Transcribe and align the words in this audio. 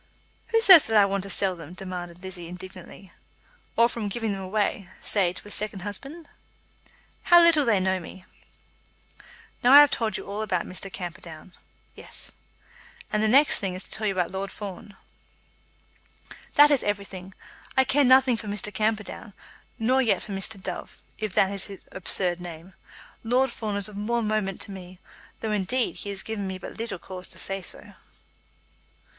"Who 0.47 0.59
says 0.61 0.85
that 0.87 0.97
I 0.97 1.05
want 1.05 1.21
to 1.25 1.29
sell 1.29 1.55
them?" 1.55 1.75
demanded 1.75 2.23
Lizzie 2.23 2.47
indignantly. 2.47 3.11
"Or 3.77 3.87
from 3.87 4.07
giving 4.09 4.31
them 4.31 4.41
away, 4.41 4.89
say 4.99 5.31
to 5.31 5.47
a 5.47 5.51
second 5.51 5.81
husband." 5.81 6.27
"How 7.25 7.39
little 7.39 7.65
they 7.65 7.79
know 7.79 7.99
me!" 7.99 8.25
"Now 9.63 9.73
I 9.73 9.81
have 9.81 9.91
told 9.91 10.17
you 10.17 10.25
all 10.25 10.41
about 10.41 10.65
Mr. 10.65 10.91
Camperdown." 10.91 11.53
"Yes." 11.93 12.31
"And 13.13 13.21
the 13.21 13.27
next 13.27 13.59
thing 13.59 13.75
is 13.75 13.83
to 13.83 13.91
tell 13.91 14.07
you 14.07 14.13
about 14.13 14.31
Lord 14.31 14.51
Fawn." 14.51 14.97
"That 16.55 16.71
is 16.71 16.81
everything. 16.81 17.35
I 17.77 17.83
care 17.83 18.03
nothing 18.03 18.37
for 18.37 18.47
Mr. 18.47 18.73
Camperdown; 18.73 19.33
nor 19.77 20.01
yet 20.01 20.23
for 20.23 20.31
Mr. 20.31 20.59
Dove, 20.59 20.97
if 21.19 21.35
that 21.35 21.51
is 21.51 21.65
his 21.65 21.85
absurd 21.91 22.41
name. 22.41 22.73
Lord 23.23 23.51
Fawn 23.51 23.75
is 23.75 23.87
of 23.87 23.95
more 23.95 24.23
moment 24.23 24.61
to 24.61 24.71
me, 24.71 24.97
though, 25.41 25.51
indeed, 25.51 25.97
he 25.97 26.09
has 26.09 26.23
given 26.23 26.47
me 26.47 26.57
but 26.57 26.79
little 26.79 26.97
cause 26.97 27.27
to 27.27 27.37
say 27.37 27.61
so." 27.61 27.93